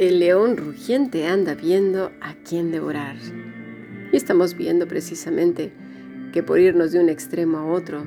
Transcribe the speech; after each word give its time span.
El 0.00 0.18
león 0.18 0.56
rugiente 0.56 1.26
anda 1.26 1.54
viendo 1.54 2.10
a 2.22 2.32
quién 2.32 2.72
devorar. 2.72 3.16
Y 4.10 4.16
estamos 4.16 4.56
viendo 4.56 4.88
precisamente 4.88 5.74
que 6.32 6.42
por 6.42 6.58
irnos 6.58 6.92
de 6.92 7.00
un 7.00 7.10
extremo 7.10 7.58
a 7.58 7.66
otro, 7.66 8.06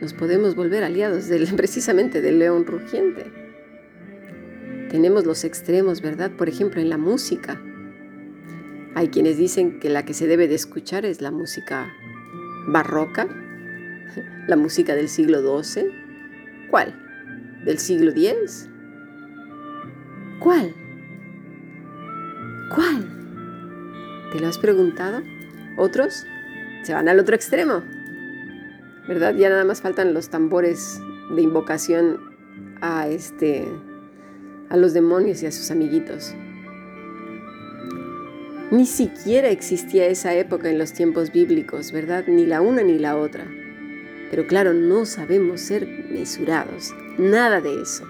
nos 0.00 0.14
podemos 0.14 0.54
volver 0.54 0.84
aliados 0.84 1.24
precisamente 1.56 2.20
del 2.20 2.38
león 2.38 2.66
rugiente. 2.66 3.24
Tenemos 4.90 5.26
los 5.26 5.42
extremos, 5.42 6.02
¿verdad? 6.02 6.30
Por 6.30 6.48
ejemplo, 6.48 6.80
en 6.80 6.88
la 6.88 6.98
música. 6.98 7.60
Hay 8.94 9.08
quienes 9.08 9.38
dicen 9.38 9.80
que 9.80 9.90
la 9.90 10.04
que 10.04 10.14
se 10.14 10.28
debe 10.28 10.46
de 10.46 10.54
escuchar 10.54 11.04
es 11.04 11.20
la 11.20 11.32
música 11.32 11.92
barroca, 12.68 13.26
la 14.46 14.54
música 14.54 14.94
del 14.94 15.08
siglo 15.08 15.40
XII. 15.64 15.90
¿Cuál? 16.70 16.94
¿Del 17.64 17.78
siglo 17.78 18.12
X? 18.12 18.68
¿Cuál? 20.38 20.76
¿Cuál? 22.74 23.06
¿Te 24.32 24.40
lo 24.40 24.48
has 24.48 24.58
preguntado? 24.58 25.22
Otros 25.76 26.24
se 26.82 26.92
van 26.94 27.08
al 27.08 27.18
otro 27.18 27.34
extremo, 27.34 27.82
¿verdad? 29.06 29.34
Ya 29.34 29.48
nada 29.48 29.64
más 29.64 29.80
faltan 29.80 30.14
los 30.14 30.28
tambores 30.28 31.00
de 31.34 31.42
invocación 31.42 32.18
a 32.80 33.08
este 33.08 33.66
a 34.70 34.76
los 34.76 34.92
demonios 34.92 35.42
y 35.42 35.46
a 35.46 35.52
sus 35.52 35.70
amiguitos. 35.70 36.34
Ni 38.70 38.84
siquiera 38.84 39.48
existía 39.48 40.06
esa 40.06 40.34
época 40.34 40.68
en 40.68 40.78
los 40.78 40.92
tiempos 40.92 41.32
bíblicos, 41.32 41.90
¿verdad? 41.90 42.24
Ni 42.26 42.44
la 42.44 42.60
una 42.60 42.82
ni 42.82 42.98
la 42.98 43.16
otra. 43.16 43.46
Pero 44.30 44.46
claro, 44.46 44.74
no 44.74 45.06
sabemos 45.06 45.62
ser 45.62 45.86
mesurados. 46.10 46.94
Nada 47.16 47.62
de 47.62 47.80
eso. 47.80 48.04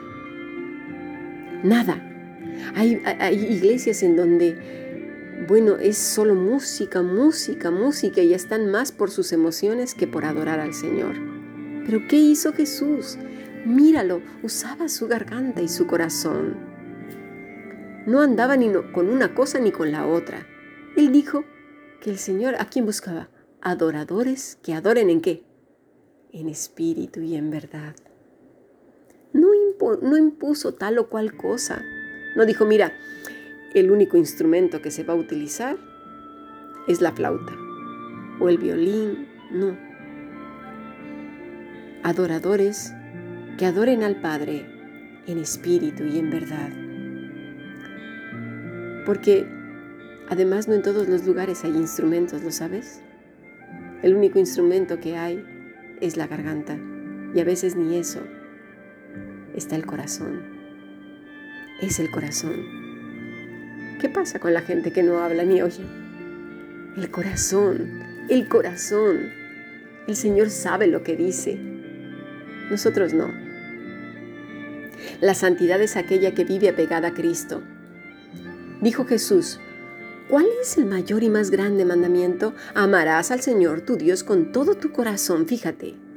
Nada. 1.62 2.07
Hay, 2.74 3.00
iglesias 3.34 4.02
en 4.02 4.16
donde, 4.16 5.44
bueno, 5.48 5.76
es 5.76 5.96
solo 5.98 6.34
música, 6.34 7.02
música, 7.02 7.70
música 7.70 8.20
y 8.20 8.34
están 8.34 8.70
más 8.70 8.92
por 8.92 9.10
sus 9.10 9.32
emociones 9.32 9.94
que 9.94 10.06
por 10.06 10.24
adorar 10.24 10.60
al 10.60 10.74
Señor. 10.74 11.14
Pero 11.86 12.06
¿qué 12.08 12.16
hizo 12.16 12.52
Jesús? 12.52 13.18
Míralo, 13.64 14.22
usaba 14.42 14.88
su 14.88 15.08
garganta 15.08 15.60
y 15.60 15.68
su 15.68 15.86
corazón. 15.86 16.56
No 18.06 18.20
andaba 18.20 18.56
ni 18.56 18.72
con 18.92 19.08
una 19.08 19.34
cosa 19.34 19.58
ni 19.58 19.72
con 19.72 19.92
la 19.92 20.06
otra. 20.06 20.46
Él 20.96 21.12
dijo 21.12 21.44
que 22.00 22.10
el 22.10 22.18
Señor, 22.18 22.54
¿a 22.58 22.66
quién 22.66 22.86
buscaba? 22.86 23.28
Adoradores 23.60 24.58
que 24.62 24.72
adoren 24.74 25.10
en 25.10 25.20
qué? 25.20 25.44
En 26.32 26.48
espíritu 26.48 27.20
y 27.20 27.36
en 27.36 27.50
verdad. 27.50 27.94
No 29.32 30.16
impuso 30.16 30.74
tal 30.74 30.98
o 30.98 31.08
cual 31.08 31.36
cosa. 31.36 31.82
No 32.38 32.46
dijo, 32.46 32.64
mira, 32.64 32.92
el 33.74 33.90
único 33.90 34.16
instrumento 34.16 34.80
que 34.80 34.92
se 34.92 35.02
va 35.02 35.14
a 35.14 35.16
utilizar 35.16 35.76
es 36.86 37.00
la 37.00 37.10
flauta 37.10 37.52
o 38.38 38.48
el 38.48 38.58
violín. 38.58 39.26
No. 39.50 39.76
Adoradores 42.04 42.94
que 43.58 43.66
adoren 43.66 44.04
al 44.04 44.20
Padre 44.20 44.64
en 45.26 45.38
espíritu 45.38 46.04
y 46.04 46.20
en 46.20 46.30
verdad. 46.30 46.70
Porque 49.04 49.44
además 50.28 50.68
no 50.68 50.74
en 50.74 50.82
todos 50.82 51.08
los 51.08 51.26
lugares 51.26 51.64
hay 51.64 51.72
instrumentos, 51.72 52.44
¿lo 52.44 52.52
sabes? 52.52 53.02
El 54.04 54.14
único 54.14 54.38
instrumento 54.38 55.00
que 55.00 55.16
hay 55.16 55.44
es 56.00 56.16
la 56.16 56.28
garganta 56.28 56.78
y 57.34 57.40
a 57.40 57.44
veces 57.44 57.74
ni 57.74 57.96
eso. 57.96 58.20
Está 59.56 59.74
el 59.74 59.86
corazón. 59.86 60.57
Es 61.80 62.00
el 62.00 62.10
corazón. 62.10 62.66
¿Qué 64.00 64.08
pasa 64.08 64.40
con 64.40 64.52
la 64.52 64.62
gente 64.62 64.92
que 64.92 65.04
no 65.04 65.20
habla 65.20 65.44
ni 65.44 65.62
oye? 65.62 65.84
El 66.96 67.08
corazón, 67.08 68.02
el 68.28 68.48
corazón. 68.48 69.30
El 70.08 70.16
Señor 70.16 70.50
sabe 70.50 70.88
lo 70.88 71.04
que 71.04 71.14
dice. 71.14 71.56
Nosotros 72.68 73.14
no. 73.14 73.28
La 75.20 75.34
santidad 75.34 75.80
es 75.80 75.96
aquella 75.96 76.34
que 76.34 76.44
vive 76.44 76.68
apegada 76.68 77.08
a 77.08 77.14
Cristo. 77.14 77.62
Dijo 78.80 79.04
Jesús, 79.04 79.60
¿cuál 80.28 80.46
es 80.60 80.78
el 80.78 80.86
mayor 80.86 81.22
y 81.22 81.30
más 81.30 81.52
grande 81.52 81.84
mandamiento? 81.84 82.54
Amarás 82.74 83.30
al 83.30 83.40
Señor 83.40 83.82
tu 83.82 83.96
Dios 83.96 84.24
con 84.24 84.50
todo 84.50 84.74
tu 84.74 84.90
corazón, 84.90 85.46
fíjate. 85.46 86.07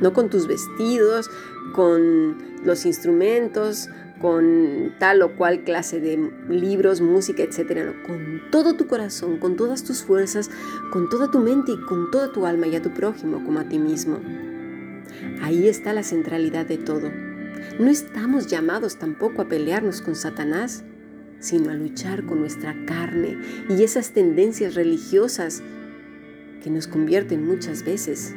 No 0.00 0.12
con 0.12 0.30
tus 0.30 0.46
vestidos, 0.46 1.30
con 1.74 2.36
los 2.64 2.86
instrumentos, 2.86 3.88
con 4.20 4.94
tal 4.98 5.22
o 5.22 5.36
cual 5.36 5.64
clase 5.64 6.00
de 6.00 6.30
libros, 6.48 7.00
música, 7.00 7.42
etc. 7.42 7.94
con 8.06 8.42
todo 8.50 8.74
tu 8.74 8.86
corazón, 8.86 9.38
con 9.38 9.56
todas 9.56 9.84
tus 9.84 10.02
fuerzas, 10.02 10.50
con 10.92 11.08
toda 11.08 11.30
tu 11.30 11.40
mente 11.40 11.72
y 11.72 11.80
con 11.86 12.10
toda 12.10 12.32
tu 12.32 12.46
alma 12.46 12.66
y 12.66 12.76
a 12.76 12.82
tu 12.82 12.90
prójimo 12.90 13.44
como 13.44 13.60
a 13.60 13.68
ti 13.68 13.78
mismo. 13.78 14.18
Ahí 15.42 15.68
está 15.68 15.92
la 15.92 16.02
centralidad 16.02 16.66
de 16.66 16.78
todo. 16.78 17.10
No 17.78 17.90
estamos 17.90 18.46
llamados 18.46 18.96
tampoco 18.96 19.42
a 19.42 19.48
pelearnos 19.48 20.00
con 20.00 20.14
Satanás, 20.14 20.84
sino 21.38 21.70
a 21.70 21.74
luchar 21.74 22.24
con 22.24 22.40
nuestra 22.40 22.74
carne 22.86 23.38
y 23.68 23.82
esas 23.82 24.12
tendencias 24.12 24.74
religiosas 24.74 25.62
que 26.62 26.70
nos 26.70 26.86
convierten 26.86 27.46
muchas 27.46 27.84
veces 27.84 28.34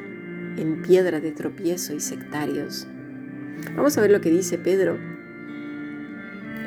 en 0.60 0.82
piedra 0.82 1.20
de 1.20 1.32
tropiezo 1.32 1.94
y 1.94 2.00
sectarios. 2.00 2.88
Vamos 3.76 3.98
a 3.98 4.02
ver 4.02 4.12
lo 4.12 4.22
que 4.22 4.30
dice 4.30 4.58
Pedro 4.58 4.98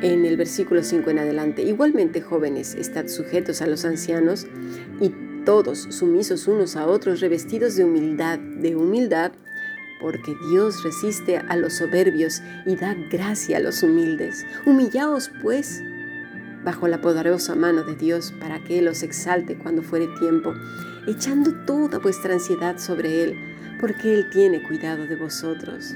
en 0.01 0.25
el 0.25 0.35
versículo 0.35 0.83
5 0.83 1.09
en 1.11 1.19
adelante. 1.19 1.63
Igualmente, 1.63 2.21
jóvenes, 2.21 2.75
estad 2.75 3.07
sujetos 3.07 3.61
a 3.61 3.67
los 3.67 3.85
ancianos 3.85 4.47
y 4.99 5.13
todos 5.45 5.87
sumisos 5.89 6.47
unos 6.47 6.75
a 6.75 6.87
otros, 6.87 7.21
revestidos 7.21 7.75
de 7.75 7.85
humildad, 7.85 8.37
de 8.39 8.75
humildad, 8.75 9.31
porque 10.01 10.35
Dios 10.49 10.83
resiste 10.83 11.37
a 11.37 11.55
los 11.55 11.75
soberbios 11.75 12.41
y 12.65 12.75
da 12.75 12.95
gracia 13.09 13.57
a 13.57 13.59
los 13.61 13.81
humildes. 13.83 14.45
Humillaos, 14.65 15.31
pues, 15.41 15.81
bajo 16.65 16.87
la 16.89 16.99
poderosa 16.99 17.55
mano 17.55 17.83
de 17.83 17.95
Dios, 17.95 18.33
para 18.39 18.61
que 18.63 18.79
Él 18.79 18.89
os 18.89 19.03
exalte 19.03 19.57
cuando 19.57 19.81
fuere 19.83 20.07
tiempo, 20.19 20.53
echando 21.07 21.53
toda 21.65 21.99
vuestra 21.99 22.33
ansiedad 22.33 22.77
sobre 22.77 23.23
Él, 23.23 23.52
porque 23.83 24.13
Él 24.13 24.29
tiene 24.29 24.63
cuidado 24.63 25.05
de 25.07 25.17
vosotros. 25.17 25.93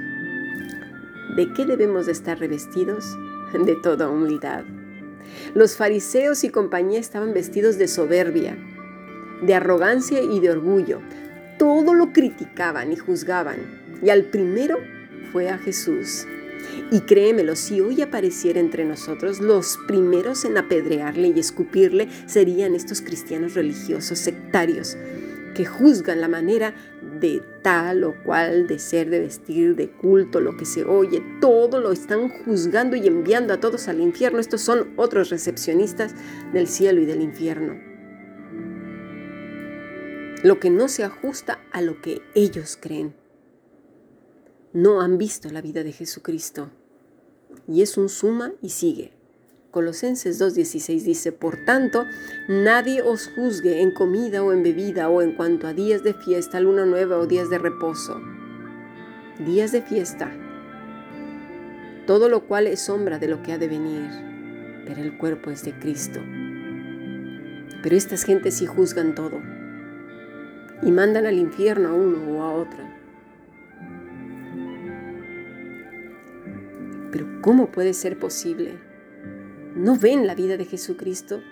¿De 1.37 1.53
qué 1.53 1.65
debemos 1.65 2.07
de 2.07 2.11
estar 2.11 2.37
revestidos? 2.37 3.17
De 3.53 3.77
toda 3.81 4.09
humildad. 4.09 4.65
Los 5.55 5.77
fariseos 5.77 6.43
y 6.43 6.49
compañía 6.49 6.99
estaban 6.99 7.33
vestidos 7.33 7.77
de 7.77 7.87
soberbia, 7.87 8.57
de 9.41 9.53
arrogancia 9.53 10.21
y 10.21 10.41
de 10.41 10.49
orgullo. 10.49 10.99
Todo 11.57 11.93
lo 11.93 12.11
criticaban 12.11 12.91
y 12.91 12.97
juzgaban 12.97 13.55
y 14.03 14.09
al 14.09 14.25
primero 14.25 14.79
fue 15.31 15.49
a 15.49 15.57
Jesús. 15.57 16.27
Y 16.91 16.99
créemelo, 16.99 17.55
si 17.55 17.79
hoy 17.79 18.01
apareciera 18.01 18.59
entre 18.59 18.83
nosotros, 18.83 19.39
los 19.39 19.79
primeros 19.87 20.43
en 20.43 20.57
apedrearle 20.57 21.29
y 21.29 21.39
escupirle 21.39 22.09
serían 22.25 22.75
estos 22.75 22.99
cristianos 22.99 23.53
religiosos 23.53 24.19
sectarios 24.19 24.97
que 25.57 25.65
juzgan 25.65 26.21
la 26.21 26.27
manera 26.27 26.75
de 27.19 27.41
tal 27.63 28.03
o 28.03 28.13
cual, 28.23 28.67
de 28.67 28.77
ser, 28.77 29.09
de 29.09 29.21
vestir, 29.21 29.75
de 29.75 29.89
culto, 29.89 30.39
lo 30.39 30.55
que 30.55 30.65
se 30.65 30.85
oye, 30.85 31.23
todo 31.41 31.81
lo 31.81 31.91
están 31.91 32.29
juzgando 32.29 32.95
y 32.95 33.07
enviando 33.07 33.55
a 33.55 33.59
todos 33.59 33.87
al 33.87 33.99
infierno. 33.99 34.37
Estos 34.37 34.61
son 34.61 34.93
otros 34.97 35.31
recepcionistas 35.31 36.13
del 36.53 36.67
cielo 36.67 37.01
y 37.01 37.05
del 37.05 37.23
infierno. 37.23 37.73
Lo 40.43 40.59
que 40.59 40.69
no 40.69 40.87
se 40.89 41.03
ajusta 41.03 41.59
a 41.71 41.81
lo 41.81 42.03
que 42.03 42.21
ellos 42.35 42.77
creen 42.79 43.15
no 44.73 45.01
han 45.01 45.17
visto 45.17 45.49
la 45.49 45.63
vida 45.63 45.83
de 45.83 45.91
Jesucristo. 45.91 46.69
Y 47.67 47.81
es 47.81 47.97
un 47.97 48.09
suma 48.09 48.53
y 48.61 48.69
sigue. 48.69 49.16
Colosenses 49.77 50.41
2.16 50.41 51.03
dice, 51.03 51.31
Por 51.31 51.57
tanto, 51.57 52.07
nadie 52.47 53.03
os 53.03 53.29
juzgue 53.35 53.83
en 53.83 53.91
comida 53.91 54.41
o 54.41 54.51
en 54.51 54.63
bebida 54.63 55.07
o 55.07 55.21
en 55.21 55.33
cuanto 55.33 55.67
a 55.67 55.73
días 55.73 56.01
de 56.01 56.15
fiesta, 56.15 56.59
luna 56.59 56.83
nueva 56.87 57.19
o 57.19 57.27
días 57.27 57.51
de 57.51 57.59
reposo. 57.59 58.19
Días 59.45 59.71
de 59.71 59.83
fiesta. 59.83 60.31
Todo 62.07 62.27
lo 62.27 62.47
cual 62.47 62.65
es 62.65 62.79
sombra 62.79 63.19
de 63.19 63.27
lo 63.27 63.43
que 63.43 63.53
ha 63.53 63.59
de 63.59 63.67
venir, 63.67 64.09
pero 64.87 64.99
el 64.99 65.15
cuerpo 65.15 65.51
es 65.51 65.63
de 65.63 65.73
Cristo. 65.77 66.21
Pero 67.83 67.95
estas 67.95 68.23
gentes 68.23 68.55
sí 68.55 68.65
juzgan 68.65 69.13
todo 69.13 69.39
y 70.81 70.91
mandan 70.91 71.27
al 71.27 71.37
infierno 71.37 71.89
a 71.89 71.93
uno 71.93 72.31
o 72.31 72.41
a 72.41 72.51
otro. 72.51 72.79
Pero 77.11 77.27
¿cómo 77.43 77.67
puede 77.67 77.93
ser 77.93 78.17
posible? 78.17 78.86
¿No 79.77 79.95
ven 79.95 80.25
la 80.25 80.33
vida 80.33 80.57
de 80.57 80.65
Jesucristo? 80.65 81.43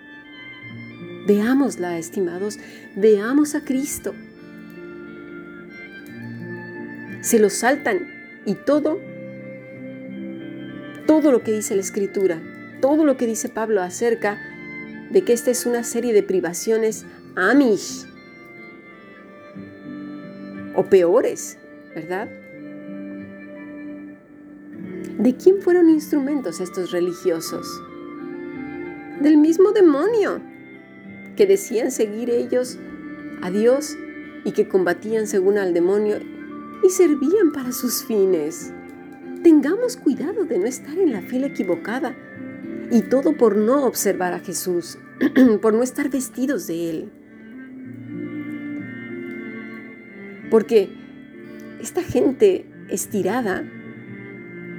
Veámosla, 1.27 1.99
estimados, 1.99 2.57
veamos 2.95 3.53
a 3.53 3.63
Cristo. 3.63 4.15
Se 7.21 7.37
lo 7.37 7.51
saltan 7.51 8.07
y 8.45 8.55
todo, 8.55 8.99
todo 11.05 11.31
lo 11.31 11.43
que 11.43 11.51
dice 11.51 11.75
la 11.75 11.81
Escritura, 11.81 12.41
todo 12.81 13.05
lo 13.05 13.15
que 13.15 13.27
dice 13.27 13.47
Pablo 13.47 13.81
acerca 13.83 14.39
de 15.11 15.23
que 15.23 15.33
esta 15.33 15.51
es 15.51 15.67
una 15.67 15.83
serie 15.83 16.11
de 16.11 16.23
privaciones 16.23 17.05
amish 17.35 18.07
o 20.75 20.83
peores, 20.85 21.59
¿verdad? 21.93 22.27
¿De 25.19 25.35
quién 25.35 25.61
fueron 25.61 25.89
instrumentos 25.89 26.59
estos 26.59 26.91
religiosos? 26.91 27.67
Del 29.25 29.37
mismo 29.37 29.71
demonio, 29.71 30.39
que 31.35 31.47
decían 31.47 31.89
seguir 31.89 32.29
ellos 32.29 32.77
a 33.41 33.49
Dios 33.49 33.97
y 34.43 34.51
que 34.51 34.67
combatían 34.67 35.25
según 35.25 35.57
al 35.57 35.73
demonio 35.73 36.19
y 36.83 36.91
servían 36.91 37.51
para 37.51 37.71
sus 37.71 38.03
fines. 38.03 38.71
Tengamos 39.41 39.97
cuidado 39.97 40.45
de 40.45 40.59
no 40.59 40.67
estar 40.67 40.95
en 40.99 41.11
la 41.11 41.23
fila 41.23 41.47
equivocada 41.47 42.15
y 42.91 43.01
todo 43.01 43.35
por 43.35 43.57
no 43.57 43.87
observar 43.87 44.33
a 44.33 44.41
Jesús, 44.41 44.99
por 45.59 45.73
no 45.73 45.81
estar 45.81 46.11
vestidos 46.11 46.67
de 46.67 46.89
Él. 46.91 47.11
Porque 50.51 50.95
esta 51.81 52.03
gente 52.03 52.67
estirada, 52.89 53.63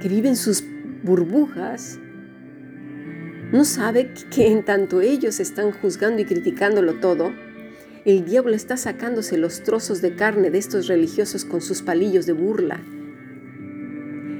que 0.01 0.07
vive 0.07 0.29
en 0.29 0.37
sus 0.37 0.63
burbujas, 1.03 1.99
no 3.51 3.63
sabe 3.63 4.11
que 4.29 4.51
en 4.51 4.65
tanto 4.65 5.01
ellos 5.01 5.39
están 5.39 5.71
juzgando 5.71 6.21
y 6.21 6.25
criticándolo 6.25 6.95
todo, 6.95 7.31
el 8.05 8.25
diablo 8.25 8.53
está 8.53 8.77
sacándose 8.77 9.37
los 9.37 9.63
trozos 9.63 10.01
de 10.01 10.15
carne 10.15 10.49
de 10.49 10.57
estos 10.57 10.87
religiosos 10.87 11.45
con 11.45 11.61
sus 11.61 11.81
palillos 11.81 12.25
de 12.25 12.33
burla. 12.33 12.81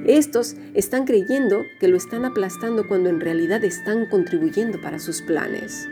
Estos 0.06 0.56
están 0.74 1.04
creyendo 1.04 1.64
que 1.80 1.88
lo 1.88 1.96
están 1.96 2.24
aplastando 2.24 2.88
cuando 2.88 3.10
en 3.10 3.20
realidad 3.20 3.62
están 3.64 4.06
contribuyendo 4.06 4.80
para 4.80 4.98
sus 4.98 5.20
planes. 5.20 5.86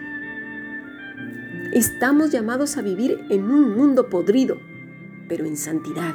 Estamos 1.72 2.30
llamados 2.30 2.78
a 2.78 2.82
vivir 2.82 3.18
en 3.28 3.44
un 3.44 3.76
mundo 3.76 4.08
podrido, 4.08 4.58
pero 5.28 5.44
en 5.44 5.56
santidad, 5.56 6.14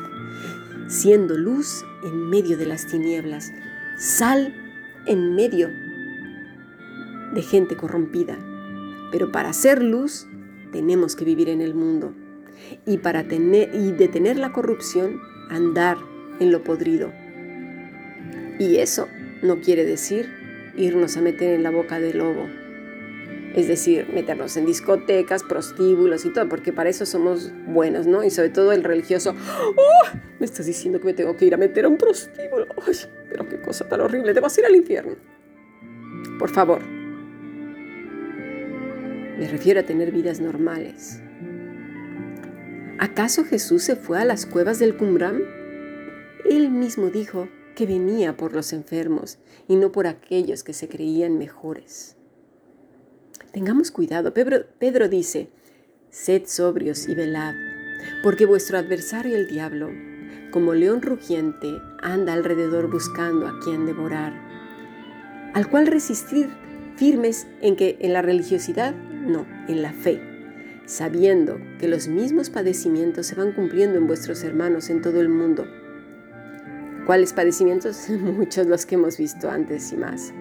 siendo 0.88 1.38
luz 1.38 1.84
en 2.04 2.30
medio 2.30 2.58
de 2.58 2.66
las 2.66 2.88
tinieblas, 2.88 3.52
sal 4.00 4.52
en 5.06 5.36
medio 5.36 5.70
de 7.34 7.42
gente 7.42 7.76
corrompida. 7.76 8.38
Pero 9.12 9.32
para 9.32 9.54
ser 9.54 9.84
luz 9.84 10.28
tenemos 10.72 11.16
que 11.16 11.26
vivir 11.26 11.50
en 11.50 11.62
el 11.62 11.74
mundo. 11.74 12.14
Y 12.86 13.00
para 13.00 13.24
detener 13.24 14.38
la 14.38 14.54
corrupción, 14.54 15.20
andar 15.50 15.98
en 16.40 16.52
lo 16.52 16.64
podrido. 16.64 17.12
Y 18.60 18.78
eso 18.78 19.08
no 19.42 19.60
quiere 19.60 19.86
decir 19.86 20.30
irnos 20.78 21.18
a 21.18 21.22
meter 21.22 21.54
en 21.54 21.64
la 21.64 21.72
boca 21.72 22.00
del 22.00 22.20
lobo. 22.20 22.48
Es 23.56 23.68
decir, 23.68 24.08
meternos 24.14 24.56
en 24.56 24.66
discotecas, 24.66 25.44
prostíbulos 25.44 26.24
y 26.26 26.32
todo, 26.32 26.48
porque 26.48 26.72
para 26.72 26.90
eso 26.90 27.06
somos 27.06 27.52
buenos, 27.68 28.08
¿no? 28.08 28.24
Y 28.24 28.30
sobre 28.30 28.50
todo 28.50 28.72
el 28.72 28.84
religioso, 28.84 29.36
¡Oh! 29.76 30.18
Me 30.40 30.46
estás 30.46 30.66
diciendo 30.66 31.00
que 31.02 31.08
me 31.08 31.14
tengo 31.14 31.36
que 31.36 31.46
ir 31.46 31.54
a 31.54 31.58
meter 31.58 31.84
a 31.84 31.90
un 31.90 31.98
prostíbulo. 31.98 32.68
¡Ay, 32.88 32.96
pero 33.30 33.50
qué 33.50 33.60
cosa 33.60 33.88
tan 33.90 34.00
horrible! 34.00 34.34
Te 34.34 34.40
vas 34.40 34.58
a 34.58 34.62
ir 34.62 34.68
al 34.68 34.76
infierno. 34.76 35.16
Por 36.40 36.50
favor. 36.50 37.01
Me 39.42 39.48
refiero 39.48 39.80
a 39.80 39.84
tener 39.84 40.12
vidas 40.12 40.40
normales. 40.40 41.20
¿Acaso 43.00 43.44
Jesús 43.44 43.82
se 43.82 43.96
fue 43.96 44.20
a 44.20 44.24
las 44.24 44.46
cuevas 44.46 44.78
del 44.78 44.96
Qumran? 44.96 45.42
Él 46.48 46.70
mismo 46.70 47.08
dijo 47.08 47.50
que 47.76 47.88
venía 47.88 48.38
por 48.38 48.54
los 48.54 48.72
enfermos 48.72 49.40
y 49.68 49.78
no 49.78 49.92
por 49.92 50.06
aquellos 50.06 50.64
que 50.64 50.74
se 50.74 50.88
creían 50.88 51.40
mejores. 51.40 52.18
Tengamos 53.52 53.90
cuidado. 53.90 54.32
Pedro, 54.32 54.68
Pedro 54.78 55.10
dice, 55.10 55.50
sed 56.12 56.44
sobrios 56.46 57.08
y 57.08 57.16
velad, 57.16 57.56
porque 58.22 58.46
vuestro 58.46 58.78
adversario 58.78 59.36
el 59.36 59.48
diablo, 59.48 59.90
como 60.52 60.76
león 60.76 61.02
rugiente, 61.02 61.68
anda 62.04 62.34
alrededor 62.34 62.92
buscando 62.92 63.48
a 63.48 63.60
quien 63.64 63.88
devorar, 63.88 64.34
al 65.56 65.68
cual 65.68 65.88
resistir 65.88 66.48
firmes 66.96 67.48
en 67.64 67.76
que 67.76 67.98
en 68.02 68.14
la 68.14 68.22
religiosidad, 68.22 68.94
en 69.68 69.82
la 69.82 69.94
fe, 69.94 70.22
sabiendo 70.86 71.60
que 71.80 71.88
los 71.88 72.08
mismos 72.08 72.50
padecimientos 72.50 73.28
se 73.28 73.36
van 73.36 73.54
cumpliendo 73.54 73.98
en 73.98 74.08
vuestros 74.08 74.44
hermanos 74.44 74.90
en 74.90 75.02
todo 75.02 75.22
el 75.22 75.30
mundo. 75.30 75.66
¿Cuáles 77.06 77.34
padecimientos? 77.34 78.10
Muchos 78.10 78.68
los 78.68 78.86
que 78.86 78.96
hemos 78.96 79.18
visto 79.18 79.50
antes 79.50 79.92
y 79.92 79.98
más. 79.98 80.34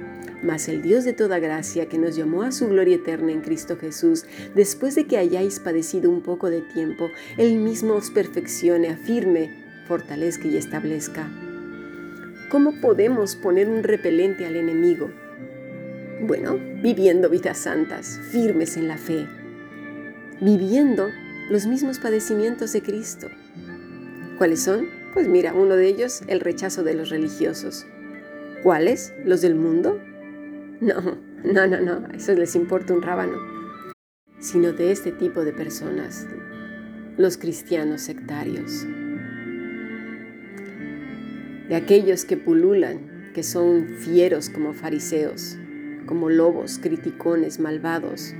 Mas 0.42 0.68
el 0.68 0.82
Dios 0.82 1.04
de 1.04 1.12
toda 1.12 1.38
gracia, 1.38 1.88
que 1.88 1.98
nos 1.98 2.16
llamó 2.16 2.42
a 2.42 2.52
su 2.52 2.68
gloria 2.68 2.96
eterna 2.96 3.32
en 3.32 3.40
Cristo 3.40 3.76
Jesús, 3.76 4.24
después 4.54 4.94
de 4.94 5.06
que 5.06 5.18
hayáis 5.18 5.60
padecido 5.60 6.10
un 6.10 6.22
poco 6.22 6.50
de 6.50 6.62
tiempo, 6.62 7.08
Él 7.36 7.56
mismo 7.56 7.94
os 7.94 8.10
perfeccione, 8.10 8.88
afirme, 8.88 9.50
fortalezca 9.86 10.48
y 10.48 10.56
establezca. 10.56 11.30
¿Cómo 12.50 12.80
podemos 12.80 13.36
poner 13.36 13.68
un 13.68 13.82
repelente 13.82 14.46
al 14.46 14.56
enemigo? 14.56 15.10
Bueno, 16.22 16.58
viviendo 16.82 17.30
vidas 17.30 17.56
santas, 17.56 18.20
firmes 18.30 18.76
en 18.76 18.88
la 18.88 18.98
fe, 18.98 19.26
viviendo 20.38 21.08
los 21.48 21.66
mismos 21.66 21.98
padecimientos 21.98 22.74
de 22.74 22.82
Cristo. 22.82 23.28
¿Cuáles 24.36 24.62
son? 24.62 24.86
Pues 25.14 25.28
mira, 25.28 25.54
uno 25.54 25.76
de 25.76 25.86
ellos, 25.88 26.20
el 26.26 26.40
rechazo 26.40 26.82
de 26.82 26.92
los 26.92 27.08
religiosos. 27.08 27.86
¿Cuáles? 28.62 29.14
¿Los 29.24 29.40
del 29.40 29.54
mundo? 29.54 29.98
No, 30.80 31.18
no, 31.42 31.66
no, 31.66 31.80
no, 31.80 32.06
eso 32.14 32.34
les 32.34 32.54
importa 32.54 32.92
un 32.92 33.00
rábano. 33.00 33.38
Sino 34.40 34.72
de 34.72 34.92
este 34.92 35.12
tipo 35.12 35.42
de 35.42 35.52
personas, 35.54 36.26
los 37.16 37.38
cristianos 37.38 38.02
sectarios. 38.02 38.86
De 41.68 41.76
aquellos 41.76 42.26
que 42.26 42.36
pululan, 42.36 43.32
que 43.34 43.42
son 43.42 43.88
fieros 43.98 44.50
como 44.50 44.74
fariseos, 44.74 45.56
como 46.06 46.30
lobos, 46.30 46.78
criticones, 46.78 47.60
malvados. 47.60 48.34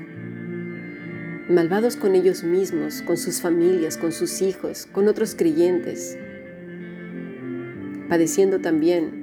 Malvados 1.49 1.97
con 1.97 2.15
ellos 2.15 2.45
mismos, 2.45 3.03
con 3.03 3.17
sus 3.17 3.41
familias, 3.41 3.97
con 3.97 4.13
sus 4.13 4.43
hijos, 4.43 4.87
con 4.93 5.09
otros 5.09 5.35
creyentes. 5.35 6.17
Padeciendo 8.09 8.61
también 8.61 9.21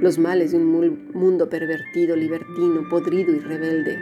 los 0.00 0.18
males 0.18 0.52
de 0.52 0.58
un 0.58 1.10
mundo 1.12 1.48
pervertido, 1.48 2.16
libertino, 2.16 2.88
podrido 2.88 3.34
y 3.34 3.38
rebelde, 3.38 3.98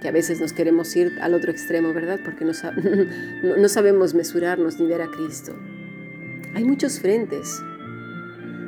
que 0.00 0.08
a 0.08 0.12
veces 0.12 0.40
nos 0.40 0.52
queremos 0.52 0.94
ir 0.96 1.18
al 1.20 1.34
otro 1.34 1.50
extremo, 1.50 1.92
¿verdad? 1.92 2.20
Porque 2.24 2.44
no, 3.42 3.68
sabemos 3.68 4.14
mesurarnos 4.14 4.80
ni 4.80 4.86
ver 4.86 5.02
a 5.02 5.08
Cristo. 5.08 5.54
Hay 6.54 6.64
muchos 6.64 7.00
frentes, 7.00 7.62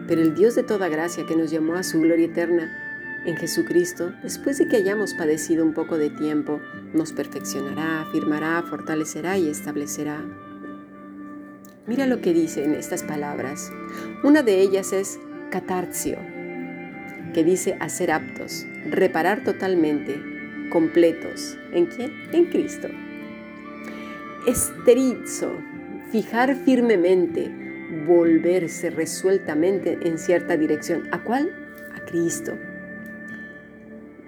pero 0.06 0.20
el 0.20 0.34
Dios 0.34 0.54
de 0.54 0.62
toda 0.62 0.88
gracia 0.88 1.24
que 1.26 1.36
nos 1.36 1.50
llamó 1.50 1.74
a 1.74 1.82
su 1.82 2.00
gloria 2.00 2.26
eterna 2.26 2.89
en 3.26 3.36
Jesucristo, 3.36 4.12
después 4.22 4.58
de 4.58 4.66
que 4.66 4.76
hayamos 4.76 5.14
padecido 5.14 5.64
un 5.64 5.74
poco 5.74 5.98
de 5.98 6.10
tiempo, 6.10 6.60
nos 6.92 7.12
perfeccionará, 7.12 8.02
afirmará, 8.02 8.62
fortalecerá 8.62 9.36
y 9.38 9.48
establecerá. 9.48 10.24
Mira 11.86 12.06
lo 12.06 12.20
que 12.20 12.32
dice 12.32 12.64
en 12.64 12.74
estas 12.74 13.02
palabras. 13.02 13.72
Una 14.22 14.42
de 14.42 14.60
ellas 14.60 14.92
es 14.92 15.18
catarzio, 15.50 16.18
que 17.34 17.44
dice 17.44 17.76
hacer 17.80 18.10
aptos, 18.10 18.66
reparar 18.88 19.44
totalmente, 19.44 20.20
completos. 20.70 21.58
¿En 21.72 21.86
quién? 21.86 22.12
En 22.32 22.46
Cristo. 22.46 22.88
Esterizo, 24.46 25.52
fijar 26.10 26.54
firmemente, 26.54 27.50
volverse 28.06 28.90
resueltamente 28.90 29.98
en 30.02 30.18
cierta 30.18 30.56
dirección. 30.56 31.08
¿A 31.12 31.22
cuál? 31.22 31.52
A 31.94 32.04
Cristo. 32.04 32.56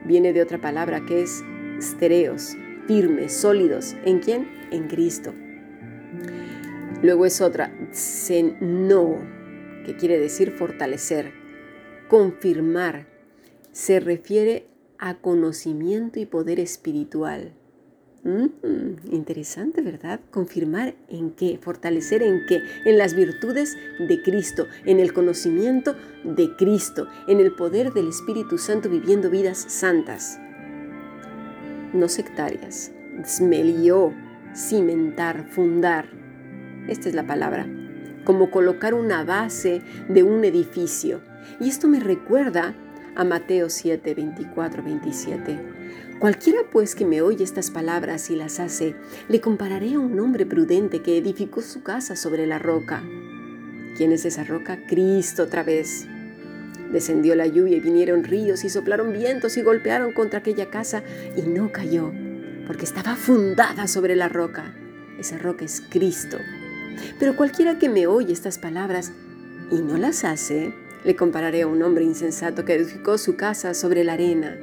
Viene 0.04 0.32
de 0.32 0.42
otra 0.42 0.60
palabra 0.60 1.04
que 1.06 1.22
es 1.22 1.44
stereos, 1.80 2.56
firmes, 2.86 3.32
sólidos. 3.32 3.96
¿En 4.04 4.18
quién? 4.20 4.48
En 4.70 4.88
Cristo. 4.88 5.32
Luego 7.02 7.26
es 7.26 7.40
otra, 7.40 7.72
no, 8.60 9.18
que 9.84 9.96
quiere 9.96 10.18
decir 10.18 10.52
fortalecer, 10.52 11.32
Confirmar 12.12 13.06
se 13.72 13.98
refiere 13.98 14.66
a 14.98 15.14
conocimiento 15.14 16.20
y 16.20 16.26
poder 16.26 16.60
espiritual. 16.60 17.54
Interesante, 18.24 19.82
¿verdad? 19.82 20.20
Confirmar 20.30 20.94
en 21.08 21.32
qué, 21.32 21.58
fortalecer 21.60 22.22
en 22.22 22.46
qué, 22.46 22.62
en 22.84 22.96
las 22.96 23.14
virtudes 23.14 23.76
de 23.98 24.22
Cristo, 24.22 24.68
en 24.84 25.00
el 25.00 25.12
conocimiento 25.12 25.96
de 26.22 26.54
Cristo, 26.54 27.08
en 27.26 27.40
el 27.40 27.52
poder 27.52 27.92
del 27.92 28.08
Espíritu 28.08 28.58
Santo 28.58 28.88
viviendo 28.88 29.28
vidas 29.28 29.58
santas, 29.58 30.38
no 31.92 32.08
sectarias. 32.08 32.92
Smelió, 33.24 34.14
cimentar, 34.54 35.48
fundar. 35.48 36.08
Esta 36.88 37.08
es 37.08 37.16
la 37.16 37.26
palabra. 37.26 37.66
Como 38.24 38.52
colocar 38.52 38.94
una 38.94 39.24
base 39.24 39.82
de 40.08 40.22
un 40.22 40.44
edificio 40.44 41.20
y 41.60 41.68
esto 41.68 41.88
me 41.88 41.98
recuerda 41.98 42.74
a 43.16 43.24
Mateo 43.24 43.68
7, 43.68 44.14
24, 44.14 44.82
27. 44.82 45.81
Cualquiera 46.18 46.60
pues 46.70 46.94
que 46.94 47.04
me 47.04 47.20
oye 47.20 47.42
estas 47.42 47.70
palabras 47.70 48.30
y 48.30 48.36
las 48.36 48.60
hace, 48.60 48.94
le 49.28 49.40
compararé 49.40 49.94
a 49.94 49.98
un 49.98 50.20
hombre 50.20 50.46
prudente 50.46 51.02
que 51.02 51.18
edificó 51.18 51.62
su 51.62 51.82
casa 51.82 52.14
sobre 52.14 52.46
la 52.46 52.60
roca. 52.60 53.02
¿Quién 53.96 54.12
es 54.12 54.24
esa 54.24 54.44
roca? 54.44 54.78
Cristo 54.86 55.42
otra 55.42 55.64
vez. 55.64 56.06
Descendió 56.92 57.34
la 57.34 57.46
lluvia 57.46 57.76
y 57.76 57.80
vinieron 57.80 58.22
ríos 58.22 58.62
y 58.64 58.68
soplaron 58.68 59.12
vientos 59.12 59.56
y 59.56 59.62
golpearon 59.62 60.12
contra 60.12 60.38
aquella 60.38 60.70
casa 60.70 61.02
y 61.36 61.42
no 61.42 61.72
cayó, 61.72 62.12
porque 62.66 62.84
estaba 62.84 63.16
fundada 63.16 63.88
sobre 63.88 64.14
la 64.14 64.28
roca. 64.28 64.74
Esa 65.18 65.38
roca 65.38 65.64
es 65.64 65.82
Cristo. 65.90 66.38
Pero 67.18 67.36
cualquiera 67.36 67.78
que 67.78 67.88
me 67.88 68.06
oye 68.06 68.32
estas 68.32 68.58
palabras 68.58 69.12
y 69.70 69.76
no 69.76 69.96
las 69.96 70.24
hace, 70.24 70.72
le 71.04 71.16
compararé 71.16 71.62
a 71.62 71.66
un 71.66 71.82
hombre 71.82 72.04
insensato 72.04 72.64
que 72.64 72.74
edificó 72.74 73.18
su 73.18 73.36
casa 73.36 73.74
sobre 73.74 74.04
la 74.04 74.12
arena, 74.12 74.56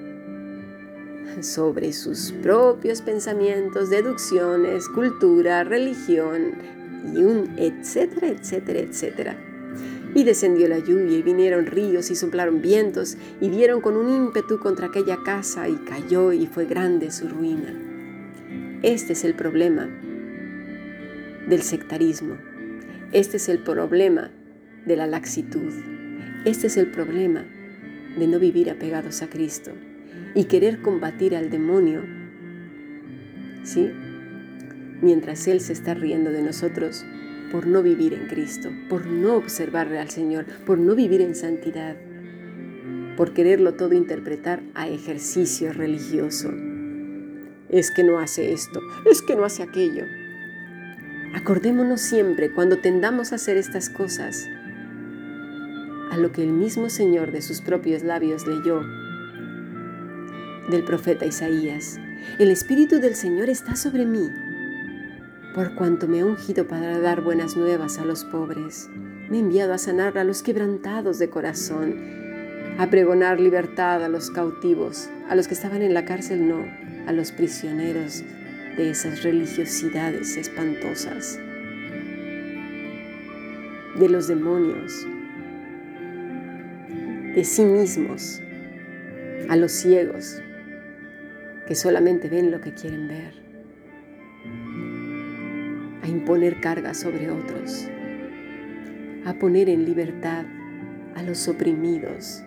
sobre 1.42 1.94
sus 1.94 2.32
propios 2.44 3.02
pensamientos, 3.02 3.90
deducciones, 3.90 4.88
cultura, 4.90 5.64
religión 5.64 6.54
y 7.14 7.20
un 7.20 7.54
etcétera, 7.58 8.28
etcétera, 8.28 8.80
etcétera. 8.80 9.38
Y 10.16 10.24
descendió 10.24 10.68
la 10.68 10.80
lluvia 10.80 11.18
y 11.18 11.22
vinieron 11.22 11.68
ríos 11.68 12.10
y 12.10 12.16
soplaron 12.16 12.62
vientos 12.62 13.16
y 13.40 13.50
dieron 13.50 13.80
con 13.80 13.96
un 13.96 14.10
ímpetu 14.10 14.60
contra 14.60 14.88
aquella 14.88 15.18
casa 15.24 15.70
y 15.70 15.76
cayó 15.76 16.34
y 16.34 16.48
fue 16.48 16.66
grande 16.66 17.12
su 17.12 17.28
ruina. 17.28 17.74
Este 18.82 19.14
es 19.14 19.24
el 19.24 19.36
problema 19.36 19.88
del 21.48 21.62
sectarismo. 21.62 22.36
Este 23.12 23.38
es 23.38 23.50
el 23.50 23.60
problema 23.60 24.32
de 24.86 24.96
la 24.96 25.08
laxitud. 25.08 25.74
Este 26.46 26.68
es 26.68 26.78
el 26.78 26.90
problema 26.90 27.46
de 28.18 28.28
no 28.28 28.40
vivir 28.40 28.70
apegados 28.72 29.22
a 29.22 29.30
Cristo 29.30 29.72
y 30.36 30.46
querer 30.46 30.82
combatir 30.82 31.36
al 31.36 31.50
demonio, 31.50 32.04
¿sí? 33.64 33.92
Mientras 35.02 35.48
Él 35.48 35.62
se 35.62 35.74
está 35.74 35.94
riendo 35.94 36.32
de 36.32 36.42
nosotros 36.42 37.06
por 37.52 37.68
no 37.68 37.82
vivir 37.82 38.14
en 38.14 38.28
Cristo, 38.28 38.70
por 38.90 39.08
no 39.08 39.36
observarle 39.36 40.00
al 40.00 40.10
Señor, 40.10 40.46
por 40.66 40.78
no 40.78 40.96
vivir 40.96 41.22
en 41.22 41.36
santidad, 41.36 41.96
por 43.18 43.34
quererlo 43.34 43.74
todo 43.74 43.94
interpretar 43.94 44.62
a 44.76 44.88
ejercicio 44.88 45.74
religioso. 45.74 46.54
Es 47.70 47.92
que 47.92 48.04
no 48.04 48.20
hace 48.20 48.54
esto, 48.54 48.82
es 49.10 49.22
que 49.22 49.36
no 49.36 49.46
hace 49.46 49.64
aquello. 49.64 50.06
Acordémonos 51.34 52.02
siempre 52.02 52.52
cuando 52.52 52.78
tendamos 52.78 53.32
a 53.32 53.36
hacer 53.36 53.58
estas 53.58 53.90
cosas 53.90 54.48
a 56.12 56.18
lo 56.18 56.32
que 56.32 56.44
el 56.44 56.52
mismo 56.52 56.90
Señor 56.90 57.32
de 57.32 57.42
sus 57.42 57.62
propios 57.62 58.04
labios 58.04 58.48
leyó 58.48 58.82
del 60.70 60.84
profeta 60.84 61.26
Isaías. 61.26 62.00
El 62.38 62.52
Espíritu 62.52 63.00
del 63.00 63.16
Señor 63.16 63.50
está 63.50 63.76
sobre 63.76 64.06
mí, 64.06 64.30
por 65.56 65.74
cuanto 65.76 66.08
me 66.08 66.20
ha 66.20 66.26
ungido 66.26 66.68
para 66.68 67.00
dar 67.00 67.22
buenas 67.22 67.58
nuevas 67.58 67.98
a 67.98 68.06
los 68.06 68.24
pobres. 68.24 68.88
Me 69.30 69.38
ha 69.38 69.40
enviado 69.40 69.74
a 69.74 69.78
sanar 69.78 70.18
a 70.18 70.24
los 70.24 70.44
quebrantados 70.44 71.18
de 71.18 71.30
corazón, 71.30 71.96
a 72.78 72.90
pregonar 72.90 73.40
libertad 73.40 74.04
a 74.04 74.10
los 74.10 74.30
cautivos, 74.30 75.10
a 75.28 75.36
los 75.36 75.48
que 75.48 75.56
estaban 75.56 75.82
en 75.82 75.94
la 75.94 76.06
cárcel 76.06 76.48
no, 76.48 76.64
a 77.08 77.14
los 77.14 77.32
prisioneros 77.32 78.24
de 78.78 78.92
esas 78.92 79.24
religiosidades 79.24 80.38
espantosas, 80.38 81.40
de 83.98 84.08
los 84.08 84.28
demonios, 84.28 85.08
de 87.36 87.44
sí 87.44 87.64
mismos, 87.64 88.42
a 89.50 89.56
los 89.56 89.72
ciegos 89.72 90.42
que 91.70 91.76
solamente 91.76 92.30
ven 92.30 92.50
lo 92.50 92.60
que 92.62 92.74
quieren 92.74 93.08
ver, 93.08 93.32
a 96.02 96.08
imponer 96.08 96.60
cargas 96.62 96.98
sobre 96.98 97.30
otros, 97.30 97.88
a 99.24 99.36
poner 99.36 99.70
en 99.70 99.86
libertad 99.86 100.48
a 101.14 101.22
los 101.22 101.48
oprimidos. 101.48 102.42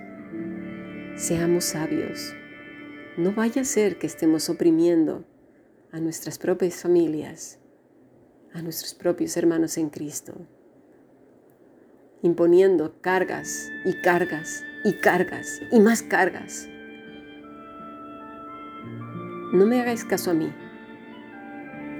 Seamos 1.14 1.66
sabios. 1.66 2.34
No 3.16 3.30
vaya 3.30 3.62
a 3.62 3.64
ser 3.64 3.96
que 3.96 4.08
estemos 4.08 4.50
oprimiendo 4.50 5.24
a 5.92 6.00
nuestras 6.00 6.36
propias 6.36 6.82
familias, 6.82 7.60
a 8.52 8.60
nuestros 8.60 8.92
propios 8.92 9.36
hermanos 9.36 9.78
en 9.78 9.88
Cristo, 9.88 10.34
imponiendo 12.22 13.00
cargas 13.00 13.70
y 13.84 14.02
cargas 14.02 14.64
y 14.84 14.94
cargas 14.94 15.60
y 15.70 15.78
más 15.78 16.02
cargas. 16.02 16.66
No 19.52 19.66
me 19.66 19.82
hagáis 19.82 20.02
caso 20.06 20.30
a 20.30 20.34
mí. 20.34 20.50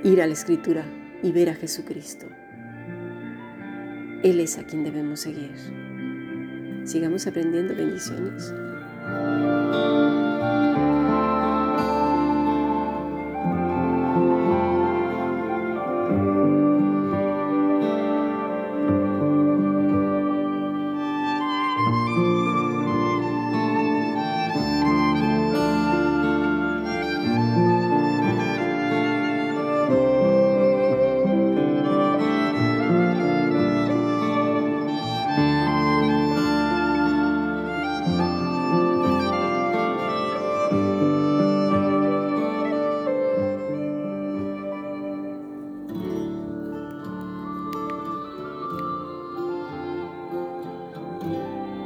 Ir 0.02 0.22
a 0.22 0.26
la 0.26 0.32
escritura 0.32 0.86
y 1.22 1.32
ver 1.32 1.50
a 1.50 1.54
Jesucristo. 1.54 2.26
Él 4.22 4.40
es 4.40 4.56
a 4.56 4.64
quien 4.64 4.84
debemos 4.84 5.20
seguir. 5.20 5.52
Sigamos 6.84 7.26
aprendiendo 7.26 7.76
bendiciones. 7.76 8.54